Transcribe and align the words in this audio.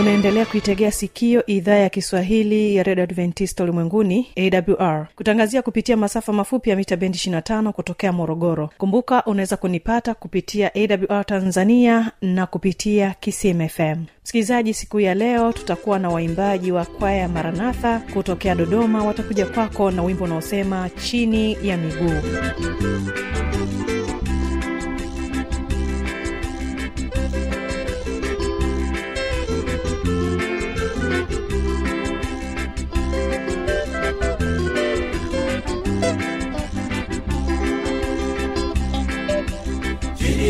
unaendelea 0.00 0.46
kuitegea 0.46 0.90
sikio 0.92 1.46
idhaa 1.46 1.74
ya 1.74 1.88
kiswahili 1.88 2.76
ya 2.76 2.82
redio 2.82 3.04
adventista 3.04 3.62
ulimwenguni 3.64 4.26
awr 4.36 5.06
kutangazia 5.16 5.62
kupitia 5.62 5.96
masafa 5.96 6.32
mafupi 6.32 6.70
ya 6.70 6.76
mita 6.76 6.96
bendi 6.96 7.18
25 7.18 7.70
kutokea 7.72 8.12
morogoro. 8.12 8.70
Kumbuka 8.78 9.24
unaweza 9.24 9.56
kunipata 9.56 10.14
kupitia 10.14 10.70
awr 10.74 11.26
tanzania 11.26 12.10
na 12.22 12.46
kupitia 12.46 13.14
kismfm 13.20 14.04
msikilizaji 14.22 14.74
siku 14.74 15.00
ya 15.00 15.14
leo 15.14 15.52
tutakuwa 15.52 15.98
na 15.98 16.08
waimbaji 16.08 16.72
wa 16.72 16.84
kwaya 16.84 17.28
maranatha 17.28 18.02
kutokea 18.14 18.54
dodoma. 18.54 19.04
Watakuja 19.04 19.46
kwako 19.46 19.90
na 19.90 20.02
wimbo 20.02 20.24
unaosema 20.24 20.90
chini 20.90 21.56
ya 21.68 21.76
miguu 21.76 22.20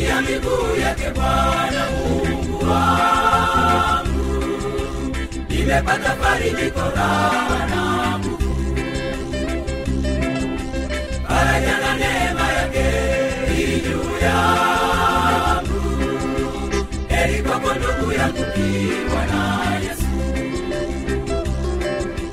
ya 0.04 0.20
miguu 0.20 0.80
yake 0.82 1.10
Bwana 1.10 1.86
Mungu 1.90 2.64
wangu, 2.70 4.44
nimepata 5.48 6.14
farijiko 6.16 6.80
raha 6.96 7.66
na 7.66 8.20
faraja 11.28 11.78
na 11.78 11.94
neema 11.94 12.52
yake 12.52 12.84
juu 13.84 14.24
yangu. 14.24 15.80
Heri 17.08 17.42
kwako 17.42 17.68
ndugu 17.74 18.12
yangu 18.12 18.44
kiwa 18.54 19.26
na 19.26 19.74
Yesu. 19.80 20.04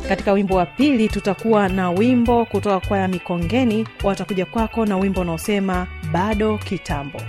katika 0.09 0.31
wimbo 0.33 0.55
wa 0.55 0.65
pili 0.65 1.09
tutakuwa 1.09 1.69
na 1.69 1.91
wimbo 1.91 2.45
kutoka 2.45 2.79
kwaya 2.87 3.07
mikongeni 3.07 3.87
watakuja 4.03 4.45
kwako 4.45 4.85
na 4.85 4.97
wimbo 4.97 5.21
unaosema 5.21 5.87
bado 6.11 6.57
kitambo 6.57 7.21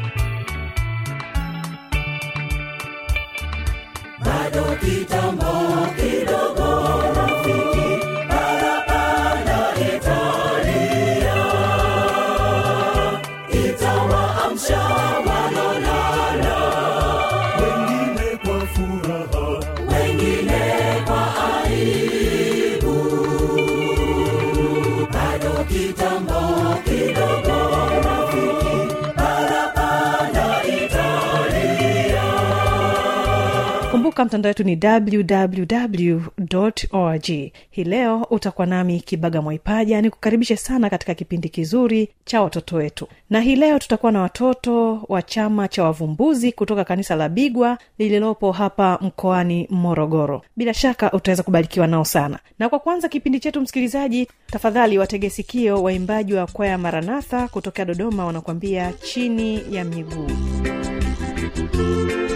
kumbuka 34.16 34.24
mtandao 34.24 34.50
wetu 34.50 34.64
ni 34.64 34.78
www 34.82 36.20
org. 36.92 37.24
Hii 37.70 37.84
leo 37.84 38.26
utakuwa 38.30 38.66
nami 38.66 39.00
kibaga 39.00 39.42
mwaipaja 39.42 40.02
ni 40.02 40.10
kukaribishe 40.10 40.56
sana 40.56 40.90
katika 40.90 41.14
kipindi 41.14 41.48
kizuri 41.48 42.08
cha 42.24 42.42
watoto 42.42 42.76
wetu. 42.76 43.08
Na 43.30 43.40
hii 43.40 43.56
leo 43.56 43.78
tutakuwa 43.78 44.12
na 44.12 44.20
watoto 44.20 45.04
wa 45.08 45.22
chama 45.22 45.68
cha 45.68 45.84
wavumbuzi 45.84 46.52
kutoka 46.52 46.84
kanisa 46.84 47.14
la 47.14 47.28
bigwa 47.28 47.78
lililopo 47.98 48.52
hapa 48.52 48.98
mkoani 49.00 49.66
morogoro. 49.70 50.42
Bila 50.56 50.74
shaka 50.74 51.12
utaweza 51.12 51.42
kubarikiwa 51.42 51.86
nao 51.86 52.04
sana. 52.04 52.38
Na 52.58 52.68
kwa 52.68 52.78
kwanza 52.78 53.08
kipindi 53.08 53.40
chetu 53.40 53.60
msikilizaji 53.60 54.28
tafadhali 54.46 54.98
watege 54.98 55.30
sikio 55.30 55.82
waimbaji 55.82 56.34
wa 56.34 56.46
kwaya 56.46 56.78
maranatha 56.78 57.48
kutokea 57.48 57.84
dodoma 57.84 58.26
wanakuambia 58.26 58.92
chini 58.92 59.62
ya 59.70 59.84
miguu. 59.84 60.30
thank 61.76 62.30
ya 62.30 62.35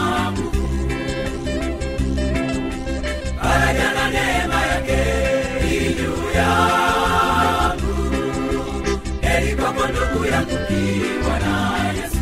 neema 4.13 4.61
yake 4.65 4.99
juu 5.97 6.23
yangu. 6.35 7.93
Heri 9.21 9.55
kwako 9.55 9.87
ndugu 9.87 10.25
yangu 10.25 10.57
kiwa 10.67 11.39
Yesu, 11.95 12.19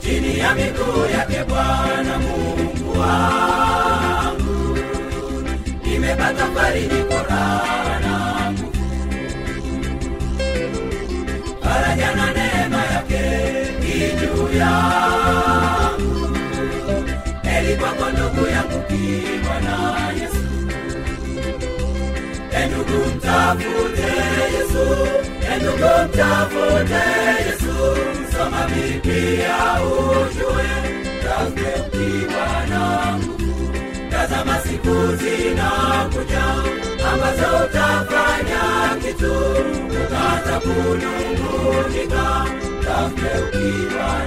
chini 0.00 0.38
ya 0.38 0.54
miguu 0.54 1.04
yake 1.18 1.44
Bwana 1.48 2.18
Mungu 2.18 3.00
wangu 3.00 4.78
nimepata 5.84 6.46
farijiko 6.54 7.14
raha 7.28 8.00
na 8.00 8.52
yake. 12.92 13.22
Kwako 17.82 18.10
ndugu 18.10 18.46
yangu 18.50 18.82
kiwa 18.88 19.60
Yesu. 20.20 20.44
E 22.52 22.66
mtafute 23.16 24.08
Yesu, 24.54 24.84
e 25.52 25.56
ndugu 25.56 25.90
mtafute 26.04 27.02
Yesu, 27.46 27.74
soma 28.32 28.66
Biblia 28.68 29.56
ujue, 29.82 30.70
tafute 31.22 31.80
ukiwa 31.80 32.66
na 32.70 33.16
nguvu. 33.18 33.72
Tazama 34.10 34.58
siku 34.60 35.16
zinakuja 35.16 36.44
ambazo 37.12 37.64
utafanya 37.64 38.96
kitu. 39.02 39.32
Ukata 40.04 40.60
kunungunika. 40.60 42.44
Tafute 42.84 43.38
ukiwa 43.42 44.26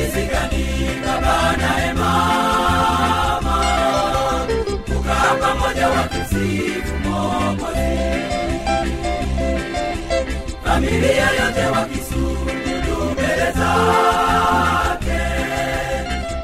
Tukizinganika 0.00 1.12
Bwana 1.20 1.70
e 1.86 1.92
mama, 1.92 3.56
tukaa 4.86 5.34
pamoja 5.40 5.88
wakisifu 5.88 6.94
Mwokozi, 7.04 8.00
familia 10.64 11.26
yote 11.30 11.64
wakisujudu 11.72 12.96
mbele 13.12 13.52
zake, 13.52 15.20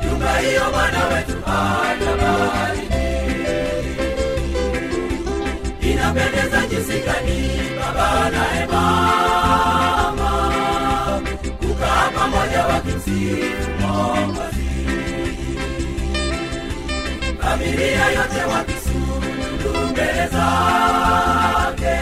nyumba 0.04 0.38
hiyo 0.38 0.62
mwana 0.74 1.04
wetu 1.08 1.36
atabariki. 1.46 2.96
Inapendeza 5.90 6.66
jinsi 6.70 6.98
gani 7.00 7.50
Baba 7.80 8.30
na 8.30 8.44
e 8.62 8.66
mama 8.66 10.30
kukaa 11.60 12.10
Familia 17.40 18.06
yote 18.16 18.44
wakisujudu 18.52 19.86
mbele 19.90 20.26
zake, 20.32 21.96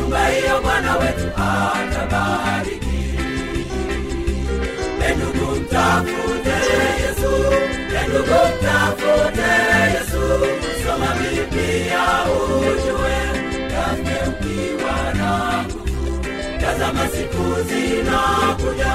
nyumba 0.00 0.26
hiyo 0.28 0.60
Bwana 0.62 0.96
wetu 0.96 1.26
atabariki. 1.36 2.86
Endugu 5.08 5.56
mtafute 5.60 6.56
Yesu, 7.02 7.32
endugu 8.04 8.38
mtafute 8.58 9.50
Yesu, 9.92 10.22
soma 10.86 11.14
Biblia 11.14 12.04
ujue, 12.32 13.18
tafute 13.70 14.28
ukiwa 14.28 15.14
na 15.14 15.62
nguvu. 15.62 16.20
Tazama 16.60 17.08
siku 17.08 17.62
zinakuja 17.68 18.94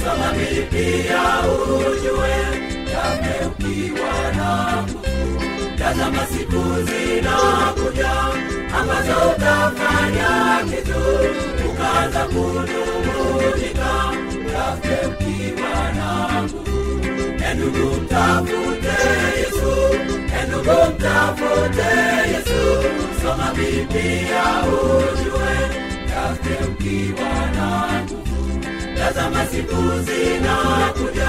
soma 0.00 0.32
Biblia 0.32 1.22
ujue, 1.44 2.36
tafute 2.92 3.44
ukiwa 3.46 4.32
na 4.36 4.82
nguvu. 4.82 5.40
Tazama 5.78 6.26
siku 6.26 6.62
zinakuja 6.82 8.12
ambazo 8.80 9.30
utafanya 9.36 10.60
kitu 10.70 11.00
ukaanza 11.70 12.24
kunung'unika, 12.24 13.92
tafute 14.52 15.06
ukiwa 15.06 15.92
na 15.96 16.42
nguvu. 16.42 16.70
Endugu 17.50 18.00
mtafute 18.00 18.96
Yesu, 19.38 19.72
endugu 20.42 20.70
mtafute 20.94 21.90
Yesu, 22.32 22.82
soma 23.22 23.52
Biblia 23.54 24.44
ujue, 24.66 25.56
tafute 26.08 26.64
ukiwa 26.64 27.28
na 27.56 28.02
nguvu. 28.02 28.29
Tazama 29.14 29.46
siku 29.46 29.76
zinakuja 30.06 31.28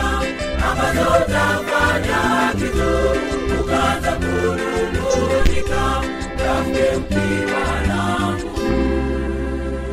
ambazo 0.72 1.02
utafanya 1.02 2.52
kitu. 2.54 2.90
Ukaanza 3.62 4.12
kunung'unika, 4.12 6.02
tafute 6.38 6.96
ukiwa 6.98 7.88
na 7.88 8.02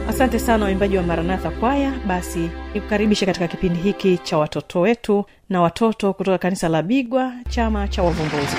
asante 0.08 0.38
sana 0.38 0.64
waimbaji 0.64 0.96
wa 0.96 1.02
maranatha 1.02 1.50
kwaya 1.50 1.92
basi 2.06 2.50
nikukaribishe 2.74 3.26
katika 3.26 3.48
kipindi 3.48 3.78
hiki 3.80 4.18
cha 4.18 4.38
watoto 4.38 4.80
wetu 4.80 5.24
na 5.48 5.60
watoto 5.60 6.12
kutoka 6.12 6.38
kanisa 6.38 6.68
la 6.68 6.82
bigwa 6.82 7.32
chama 7.48 7.88
cha 7.88 8.02
wavumbuzi 8.02 8.56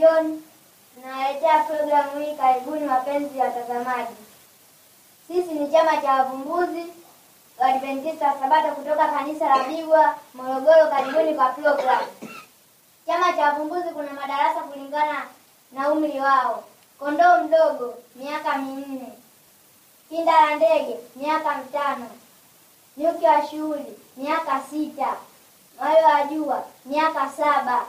John, 0.00 0.42
nawaletea 1.04 1.64
programu 1.64 2.20
hii. 2.24 2.36
Karibuni 2.36 2.86
wapenzi 2.88 3.38
watazamaji. 3.38 4.14
Sisi 5.28 5.54
ni 5.54 5.72
chama 5.72 5.96
cha 5.96 6.12
wavumbuzi 6.12 6.86
Waadventista 7.58 8.34
Sabato 8.40 8.68
kutoka 8.74 9.08
kanisa 9.08 9.48
la 9.56 9.64
Bigwa 9.64 10.14
Morogoro. 10.34 10.86
Karibuni 10.90 11.34
kwa 11.34 11.48
programu. 11.48 12.06
Chama 13.06 13.32
cha 13.32 13.42
wavumbuzi 13.44 13.88
kuna 13.88 14.12
madarasa 14.12 14.60
kulingana 14.60 15.26
na 15.72 15.92
umri 15.92 16.20
wao. 16.20 16.64
Kondoo 16.98 17.38
mdogo 17.44 17.94
miaka 18.16 18.58
minne, 18.58 19.12
kinda 20.08 20.32
la 20.32 20.56
ndege 20.56 20.96
miaka 21.16 21.56
mitano, 21.56 22.06
nyuki 22.96 23.24
wa 23.24 23.46
shughuli 23.46 23.98
miaka 24.16 24.60
sita, 24.70 25.16
wale 25.80 26.02
wa 26.04 26.22
jua 26.24 26.64
miaka 26.84 27.28
saba, 27.28 27.86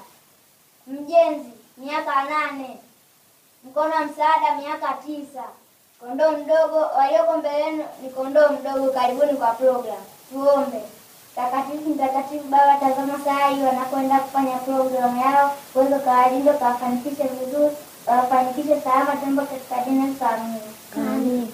mjenzi 0.87 1.51
miaka 1.81 2.23
nane, 2.23 2.77
mkono 3.63 3.95
wa 3.95 4.05
msaada 4.05 4.55
miaka 4.61 4.93
tisa, 4.93 5.43
kondoo 5.99 6.31
mdogo. 6.31 6.79
Walioko 6.97 7.37
mbele 7.37 7.59
yenu 7.59 7.83
ni 8.03 8.09
kondoo 8.09 8.49
mdogo. 8.49 8.91
Karibuni 8.91 9.33
kwa 9.33 9.47
program. 9.53 10.03
Tuombe. 10.31 10.81
Takatifu 11.35 11.89
mtakatifu 11.89 12.43
Baba, 12.47 12.77
tazama 12.79 13.19
saa 13.25 13.47
hii 13.47 13.63
wanakwenda 13.63 14.19
kufanya 14.19 14.57
programu 14.57 15.21
yao, 15.21 15.55
uweze 15.75 15.99
kawalinda, 15.99 16.53
kawafanikishe 16.53 17.23
vizuri, 17.23 17.75
kawafanikishe 18.05 18.81
salama, 18.81 19.15
tembo 19.15 19.41
katika 19.41 19.83
jina 19.83 20.05
la 20.05 20.09
Yesu, 20.11 20.25
amina. 20.25 21.47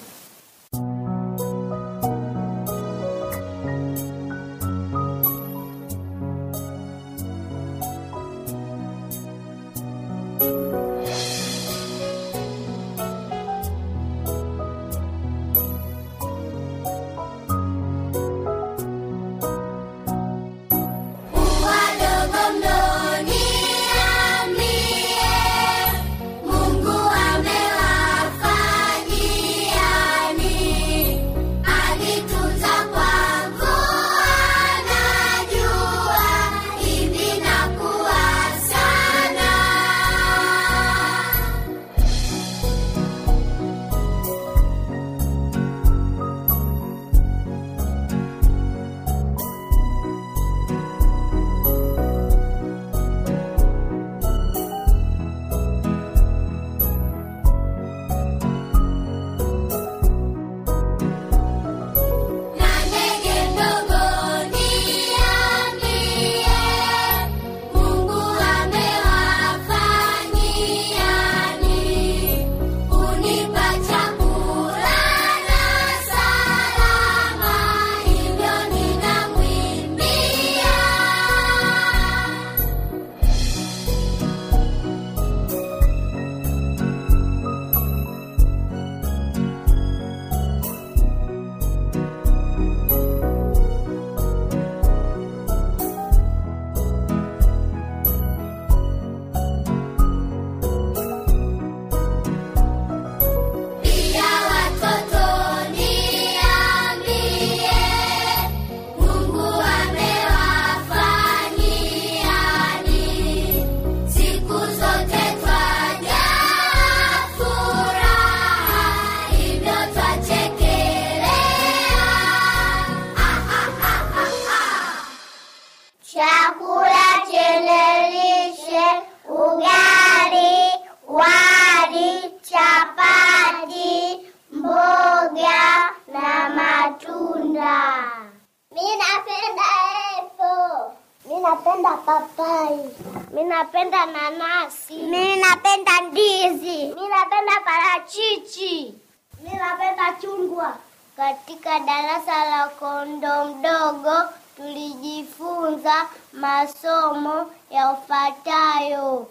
Mdogo 153.68 154.16
tulijifunza 154.56 155.94
masomo 156.32 157.46
yafuatayo. 157.70 159.26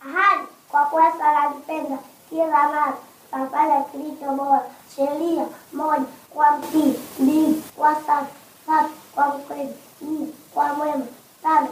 Ahadi 0.00 0.46
kwa 0.70 0.84
kuwa 0.84 1.12
sala 1.12 1.50
mpenda 1.50 1.98
kila 2.28 2.46
mara 2.46 2.92
tafanya 3.30 3.80
kilicho 3.84 4.32
bora. 4.32 4.62
Sheria 4.96 5.46
moja 5.72 6.04
kwa 6.34 6.52
mtii, 6.58 6.94
mbili 7.18 7.62
kwa 7.76 7.94
safi, 7.94 8.32
tatu 8.66 8.90
kwa 9.14 9.28
mkweli, 9.28 9.74
nne 10.00 10.26
kwa 10.54 10.74
mwema, 10.74 11.06
tano 11.42 11.68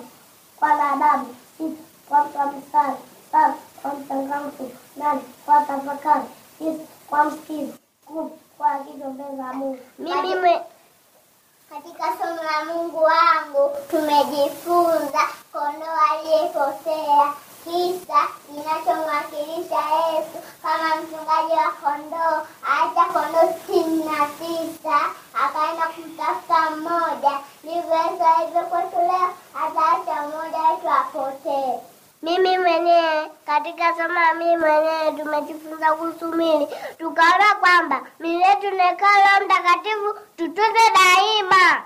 kwa 0.57 0.69
na 0.75 0.93
adabu, 0.93 1.35
sita 1.59 1.83
kwa 2.09 2.25
mtu 2.25 2.39
wa 2.39 2.53
saba 2.73 3.55
kwa 3.83 3.95
mchangamfu, 3.95 4.71
nane 4.97 5.21
kwa 5.47 5.61
tafakari, 5.61 6.25
tisa 6.59 6.85
kwa 7.11 7.25
msikivu, 7.25 7.73
kumi 8.07 8.31
kwa 8.59 8.71
agizo 8.73 9.11
mbele 9.11 9.37
za 9.37 9.53
Mungu. 9.53 9.79
Katika 11.71 12.05
somo 12.05 12.43
la 12.43 12.65
Mungu 12.75 13.03
wangu 13.03 13.77
tumejifunza 13.91 15.21
kondoo 15.53 15.99
aliyepotea, 16.13 17.33
kisa 17.65 18.21
kinachomwakilisha 18.47 19.77
Yesu 19.77 20.39
kama 20.63 20.97
mchungaji 20.97 21.53
wa 21.53 21.73
kondoo. 21.83 22.47
Acha 22.77 23.05
kondoo 23.13 23.53
sitini 23.67 24.05
na 24.05 24.27
tisa 24.39 24.99
akaenda 25.45 25.87
kumtafuta 25.95 26.71
mmoja. 26.71 27.39
Ndivyo 27.65 27.95
Yesu 27.97 28.25
alivyo 28.39 28.63
kwetu 28.63 28.97
leo, 29.01 29.29
ataacha 29.63 30.23
mmoja 30.23 30.59
wetu 30.71 30.89
apotee. 31.01 31.79
Mimi 32.23 32.59
mwenyewe 32.59 33.31
katika 33.47 33.95
somo 33.97 34.35
mimi 34.39 34.57
mwenyewe 34.57 35.13
tumejifunza 35.19 35.93
kuhusu 35.93 36.27
mili, 36.29 36.69
tukaona 36.99 37.55
kwamba 37.61 38.01
mili 38.21 38.41
yetu 38.43 38.71
ni 38.71 38.83
hekalu 38.83 39.45
Mtakatifu, 39.47 40.15
tutunze 40.37 40.81
daima. 40.95 41.83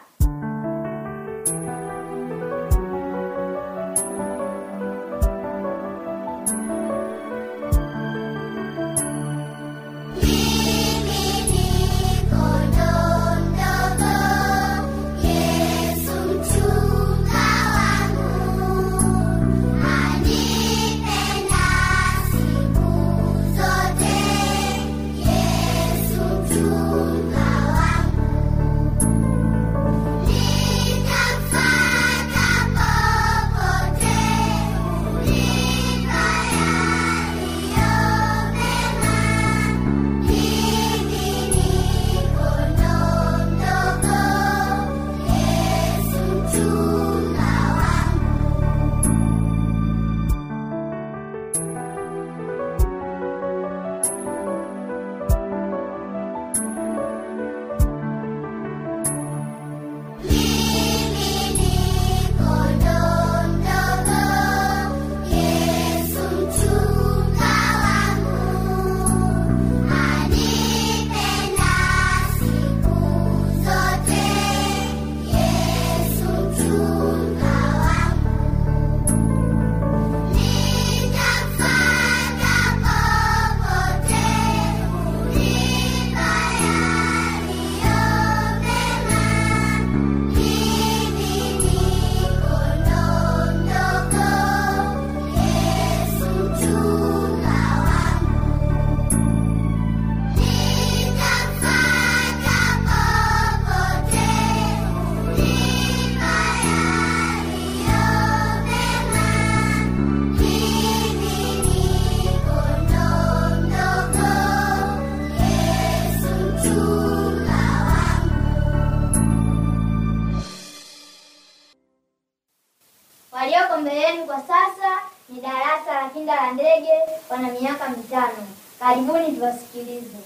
Miaka 127.85 127.97
mitano. 127.97 128.47
Karibuni 128.79 129.33
tuwasikilize. 129.37 130.17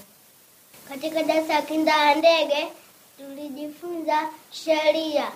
Katika 0.89 1.23
darasa 1.23 1.53
ya 1.53 1.61
kinda 1.61 2.15
ndege 2.15 2.67
tulijifunza 3.17 4.29
sheria: 4.51 5.31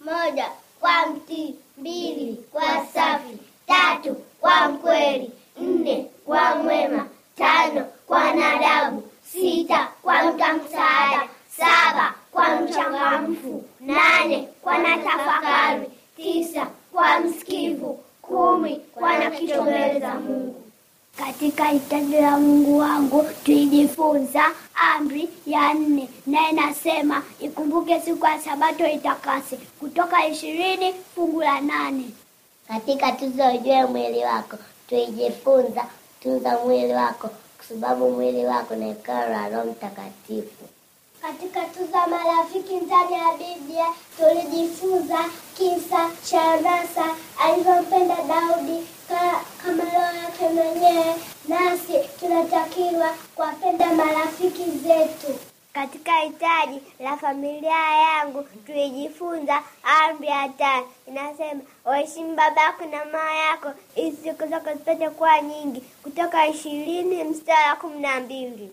moja, 0.00 0.50
kwa 0.80 1.06
mtii; 1.06 1.54
mbili, 1.78 2.44
kwa 2.52 2.86
safi; 2.94 3.38
tatu, 3.66 4.14
kwa 4.40 4.68
mkweli; 4.68 5.30
nne, 5.60 6.06
kwa 6.26 6.54
mwema; 6.54 7.06
tano, 7.36 7.84
kwa 8.06 8.32
nadabu; 8.34 9.02
sita, 9.32 9.88
kwa 10.02 10.24
mta 10.24 10.52
msaada; 10.54 11.28
saba, 11.56 12.14
kwa 12.32 12.56
mchangamfu; 12.56 13.64
nane, 13.80 14.48
kwa 14.62 14.78
natafakari; 14.78 15.86
tisa, 16.16 16.66
kwa 16.92 17.20
msikivu; 17.20 18.04
kumi, 18.22 18.76
kwa 18.76 19.18
na 19.18 20.14
Mungu. 20.14 20.59
Katika 21.26 21.64
hitaji 21.64 22.16
la 22.16 22.38
Mungu 22.38 22.78
wangu 22.78 23.24
tuijifunza 23.44 24.44
amri 24.94 25.28
ya 25.46 25.74
nne, 25.74 26.08
na 26.26 26.50
inasema 26.50 27.22
ikumbuke 27.40 28.00
siku 28.00 28.26
ya 28.26 28.38
Sabato 28.40 28.86
itakase, 28.86 29.56
Kutoka 29.56 30.26
ishirini 30.26 30.94
fungu 31.14 31.40
la 31.40 31.60
nane. 31.60 32.04
Katika 32.68 33.12
tuzo 33.12 33.48
ujue 33.54 33.84
mwili 33.86 34.24
wako 34.24 34.56
tuijifunza 34.88 35.84
tunza 36.22 36.58
mwili 36.64 36.92
wako, 36.92 37.28
kwa 37.56 37.66
sababu 37.68 38.10
mwili 38.10 38.44
wako 38.46 38.74
ni 38.74 38.84
hekalu 38.88 39.32
la 39.32 39.48
Roho 39.48 39.64
Mtakatifu. 39.70 40.64
Katika 41.22 41.60
tuza 41.60 42.06
marafiki 42.06 42.74
ndani 42.74 43.12
ya 43.12 43.32
Biblia 43.38 43.86
tulijifunza 44.18 45.18
kisa 45.56 46.10
cha 46.30 46.42
Anasa 46.52 47.04
alivyompenda 47.44 48.16
Daudi 48.28 48.86
kama 49.14 49.84
roho 49.84 50.16
yake 50.22 50.48
mwenyewe, 50.54 51.14
nasi 51.48 51.92
tunatakiwa 52.20 53.14
kuwapenda 53.34 53.86
marafiki 53.94 54.64
zetu. 54.70 55.38
Katika 55.72 56.16
hitaji 56.20 56.80
la 57.00 57.16
familia 57.16 57.78
yangu 57.94 58.44
tulijifunza 58.66 59.62
amri 59.84 60.26
ya 60.28 60.48
tano, 60.48 60.86
inasema 61.08 61.60
waheshimu 61.84 62.34
baba 62.36 62.62
yako 62.62 62.84
na 62.84 63.04
mama 63.04 63.34
yako 63.34 63.72
ili 63.96 64.16
siku 64.24 64.46
zako 64.46 64.70
zipate 64.72 65.10
kuwa 65.10 65.40
nyingi, 65.40 65.80
kutoka 66.02 66.46
ishirini 66.46 67.24
mstari 67.24 67.68
wa 67.70 67.76
kumi 67.76 68.00
na 68.00 68.20
mbili. 68.20 68.70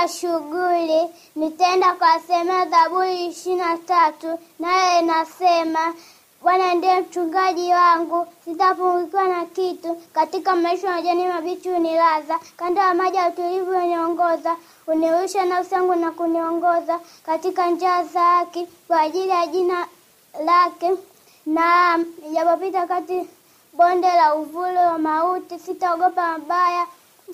Wa 0.00 0.08
shughuli, 0.08 1.08
nitaenda 1.36 1.94
kuwasemea 1.94 2.66
Zaburi 2.66 3.26
ishirini 3.26 3.60
na 3.60 3.76
tatu, 3.78 4.38
nayo 4.58 5.00
inasema 5.02 5.94
Bwana 6.42 6.74
ndiye 6.74 7.00
mchungaji 7.00 7.72
wangu, 7.72 8.26
sitapungukiwa 8.44 9.28
na 9.28 9.44
kitu. 9.44 9.96
Katika 10.12 10.56
maisha 10.56 10.88
ya 10.88 10.94
majani 10.96 11.26
mabichi 11.26 11.68
hunilaza, 11.70 12.38
kando 12.56 12.80
ya 12.80 12.94
maji 12.94 13.16
ya 13.16 13.28
utulivu 13.28 13.72
huniongoza. 13.72 14.56
Hunirusha 14.86 15.44
nafsi 15.44 15.74
yangu 15.74 15.94
na 15.94 16.10
kuniongoza 16.10 17.00
katika 17.26 17.66
njia 17.70 18.04
za 18.04 18.20
haki 18.20 18.68
kwa 18.88 19.00
ajili 19.00 19.28
ya 19.28 19.46
jina 19.46 19.86
lake. 20.44 20.90
Na 21.46 21.98
japopita 22.32 22.86
kati 22.86 23.28
bonde 23.72 24.08
la 24.08 24.34
uvuli 24.34 24.76
wa 24.76 24.98
mauti, 24.98 25.58
sitaogopa 25.58 26.28
mabaya, 26.38 26.86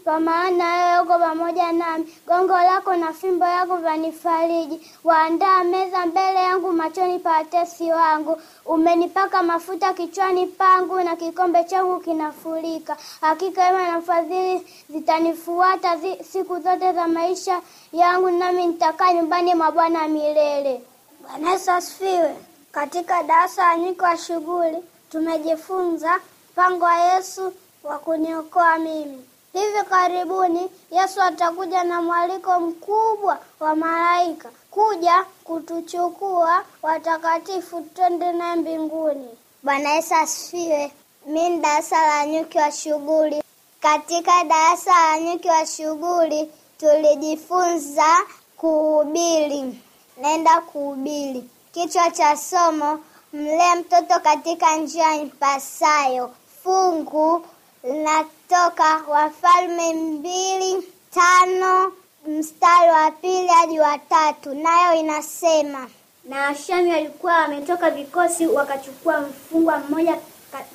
kwa 0.04 0.20
maana 0.20 0.64
wewe 0.76 1.00
uko 1.00 1.18
pamoja 1.18 1.72
nami. 1.72 2.14
Gongo 2.26 2.52
lako 2.52 2.96
na 2.96 3.12
fimbo 3.12 3.44
yako 3.44 3.76
vanifariji. 3.76 4.90
Waandaa 5.04 5.64
meza 5.64 6.06
mbele 6.06 6.42
yangu 6.42 6.72
machoni 6.72 7.18
pa 7.18 7.30
watesi 7.30 7.90
wangu. 7.90 8.40
Umenipaka 8.66 9.42
mafuta 9.42 9.92
kichwani 9.94 10.46
pangu, 10.46 11.00
na 11.00 11.16
kikombe 11.16 11.64
changu 11.64 12.00
kinafurika. 12.00 12.96
Hakika 13.20 13.64
wema 13.64 13.88
na 13.88 14.00
fadhili 14.02 14.66
zitanifuata 14.90 15.96
zi, 15.96 16.16
siku 16.32 16.60
zote 16.60 16.92
za 16.92 17.08
maisha 17.08 17.60
yangu, 17.92 18.30
nami 18.30 18.66
nitakaa 18.66 19.12
nyumbani 19.12 19.54
mwa 19.54 19.70
Bwana 19.72 20.08
milele. 20.08 20.80
Bwana 21.22 21.50
Yesu 21.50 21.70
asifiwe. 21.72 22.36
Katika 22.72 23.22
darasa 23.22 23.62
la 23.62 23.76
nyiko 23.76 24.04
wa 24.04 24.16
shughuli 24.16 24.78
tumejifunza 25.10 26.20
mpango 26.52 26.84
wa 26.84 26.94
Yesu 27.00 27.52
wa 27.84 27.98
kuniokoa 27.98 28.78
mimi. 28.78 29.24
Hivi 29.56 29.82
karibuni 29.90 30.70
Yesu 30.90 31.22
atakuja 31.22 31.84
na 31.84 32.02
mwaliko 32.02 32.60
mkubwa 32.60 33.38
wa 33.60 33.76
malaika 33.76 34.50
kuja 34.70 35.24
kutuchukua 35.44 36.64
watakatifu 36.82 37.80
twende 37.94 38.32
naye 38.32 38.56
mbinguni. 38.56 39.28
Bwana 39.62 39.90
Yesu 39.90 40.14
asifiwe. 40.14 40.92
Mi 41.26 41.48
ni 41.48 41.58
darasa 41.58 42.06
la 42.06 42.26
nyuki 42.26 42.58
wa 42.58 42.72
shughuli. 42.72 43.42
Katika 43.80 44.44
darasa 44.44 44.90
la 44.92 45.20
nyuki 45.20 45.48
wa 45.48 45.66
shughuli 45.66 46.52
tulijifunza 46.78 48.16
kuhubiri. 48.56 49.80
Naenda 50.22 50.60
kuhubiri. 50.60 51.44
Kichwa 51.72 52.10
cha 52.10 52.36
somo, 52.36 53.00
mlee 53.32 53.74
mtoto 53.74 54.20
katika 54.20 54.76
njia 54.76 55.14
impasayo. 55.14 56.30
Fungu 56.62 57.44
linatoka 57.86 59.00
Wafalme 59.08 59.94
mbili 59.94 60.82
tano 61.14 61.92
mstari 62.28 62.90
wa 62.90 63.10
pili 63.10 63.46
hadi 63.48 63.80
wa 63.80 63.98
tatu, 63.98 64.54
nayo 64.54 65.00
inasema 65.00 65.88
Na 66.28 66.40
Washami 66.42 66.90
walikuwa 66.90 67.32
wametoka 67.34 67.90
vikosi 67.90 68.46
wakachukua 68.46 69.20
mfungwa 69.20 69.78
mmoja 69.78 70.18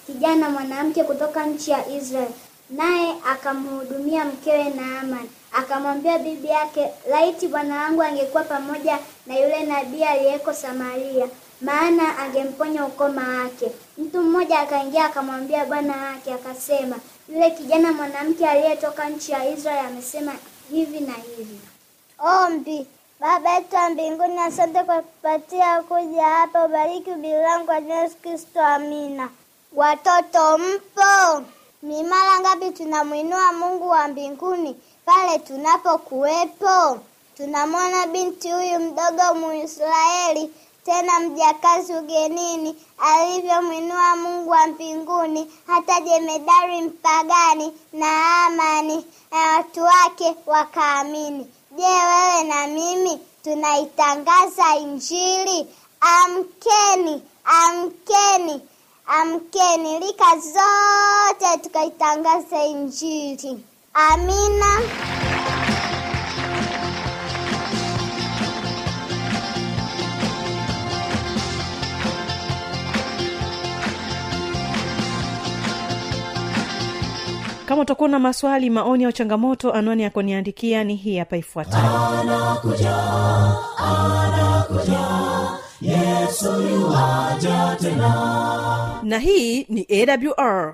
kijana 0.08 0.50
mwanamke 0.50 1.04
kutoka 1.04 1.45
nchi 1.45 1.71
ya 1.71 1.88
Israeli, 1.88 2.34
naye 2.69 3.15
akamhudumia 3.32 4.26
mkewe 4.26 4.63
Naamani. 4.63 5.30
Akamwambia 5.54 6.17
bibi 6.19 6.47
yake, 6.47 6.89
laiti 7.10 7.47
bwana 7.47 7.76
wangu 7.84 8.04
angekuwa 8.04 8.43
pamoja 8.43 9.00
na 9.28 9.39
yule 9.39 9.63
nabii 9.63 10.04
aliyeko 10.04 10.54
Samaria, 10.54 11.28
maana 11.62 12.17
angemponya 12.17 12.86
ukoma 12.86 13.28
wake. 13.43 13.71
Mtu 13.97 14.21
mmoja 14.21 14.60
akaingia 14.60 15.06
akamwambia 15.06 15.65
bwana 15.65 15.97
wake, 15.97 16.34
akasema, 16.34 16.95
yule 17.30 17.52
kijana 17.52 17.93
mwanamke 17.93 18.47
aliyetoka 18.50 19.10
nchi 19.10 19.32
ya 19.32 19.50
Israeli 19.50 19.88
amesema 19.88 20.32
hivi 20.71 21.00
na 21.00 21.13
hivi. 21.13 21.60
Ombi. 22.19 22.88
Baba 23.19 23.50
yetu 23.54 23.76
wa 23.76 23.89
mbinguni, 23.89 24.39
asante 24.39 24.84
kwa 24.84 25.02
kupatia 25.02 25.82
kuja 25.82 26.24
hapa. 26.26 26.65
Ubariki 26.65 27.12
bilangu 27.12 27.41
langu 27.43 27.65
kwa 27.65 27.78
Yesu 27.95 28.15
Kristo, 28.21 28.62
amina. 28.65 29.30
Watoto 29.74 30.58
mpo? 30.58 31.43
Ni 31.84 32.04
mara 32.04 32.39
ngapi 32.39 32.71
tunamwinua 32.71 33.54
Mungu 33.54 33.89
wa 33.89 34.08
mbinguni 34.08 34.76
pale 35.06 35.39
tunapokuwepo? 35.39 37.00
Tunamwona 37.38 38.08
binti 38.08 38.52
huyu 38.52 38.80
mdogo 38.80 39.34
Muisraeli, 39.39 40.52
tena 40.86 41.20
mjakazi 41.20 41.94
ugenini, 41.94 42.76
alivyomwinua 43.00 44.15
Mungu 44.15 44.50
wa 44.50 44.67
mbinguni, 44.67 45.52
hata 45.67 46.02
jemedari 46.02 46.82
mpagani 46.82 47.74
na 47.94 48.46
Amani 48.46 49.06
na 49.32 49.38
watu 49.58 49.84
wake 49.84 50.36
wakaamini. 50.46 51.48
Je, 51.78 51.84
wewe 51.84 52.44
na 52.44 52.67
mimi 52.67 53.20
tunaitangaza 53.44 54.76
Injili? 54.76 55.67
Amkeni, 56.02 57.22
amkeni, 57.46 58.62
amkeni, 59.08 60.00
rika 60.00 60.26
zote 60.38 61.58
tukaitangaza 61.63 62.63
Injili. 62.65 63.65
Amina. 63.94 64.82
Kama 77.71 77.81
utakuwa 77.81 78.10
na 78.10 78.19
maswali 78.19 78.69
maoni 78.69 79.05
au 79.05 79.12
changamoto 79.12 79.73
anwani 79.73 80.03
ya 80.03 80.10
kuniandikia 80.10 80.84
ni 80.84 80.95
hii 80.95 81.17
hapa 81.17 81.38
ifuatayo. 81.38 81.84
Na 89.03 89.19
hii 89.19 89.65
ni 89.69 89.88
awr 89.89 90.73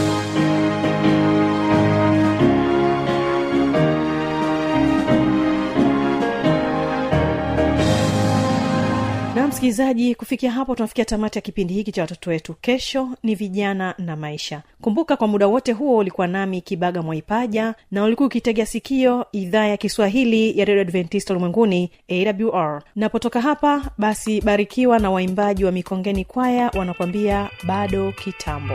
msikilizaji 9.61 10.15
kufikia 10.15 10.51
hapo 10.51 10.75
tunafikia 10.75 11.05
tamati 11.05 11.37
ya 11.37 11.41
kipindi 11.41 11.73
hiki 11.73 11.91
cha 11.91 12.01
watoto 12.01 12.29
wetu. 12.29 12.53
Kesho 12.61 13.09
ni 13.23 13.35
vijana 13.35 13.95
na 13.97 14.15
maisha. 14.15 14.61
Kumbuka 14.81 15.17
kwa 15.17 15.27
muda 15.27 15.47
wote 15.47 15.71
huo 15.71 15.97
ulikuwa 15.97 16.27
nami 16.27 16.61
kibaga 16.61 17.01
mwaipaja 17.01 17.75
na 17.91 18.03
ulikuwa 18.03 18.27
ukitegea 18.27 18.65
sikio 18.65 19.25
idhaa 19.31 19.65
ya 19.65 19.77
kiswahili 19.77 20.59
ya 20.59 20.65
redio 20.65 20.81
adventista 20.81 21.33
ulimwenguni 21.33 21.91
awr 22.09 22.81
napotoka 22.95 23.41
hapa 23.41 23.81
basi 23.97 24.41
barikiwa 24.41 24.99
na 24.99 25.11
waimbaji 25.11 25.65
wa 25.65 25.71
mikongeni 25.71 26.25
kwaya 26.25 26.71
wanakuambia 26.75 27.49
bado 27.63 28.11
kitambo 28.11 28.73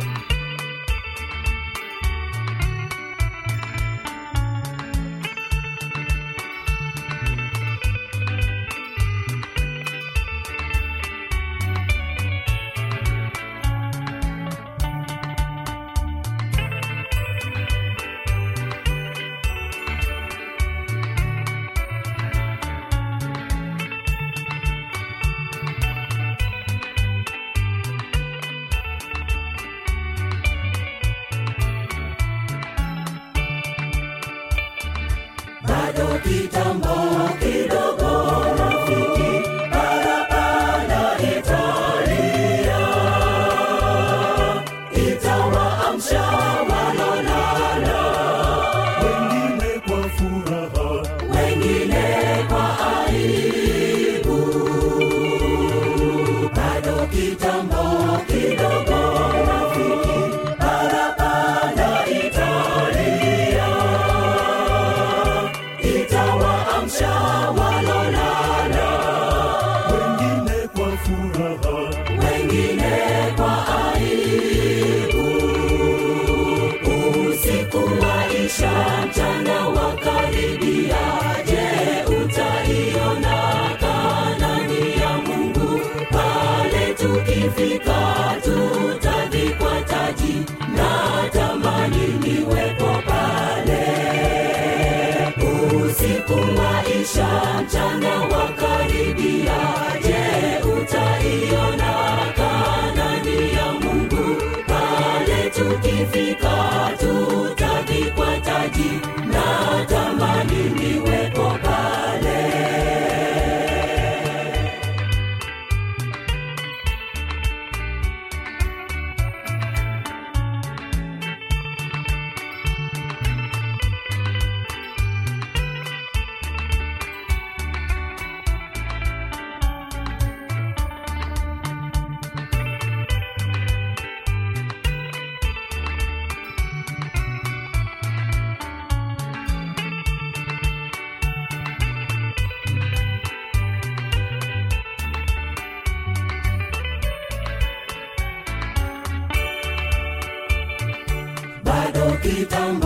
bado 152.56 152.85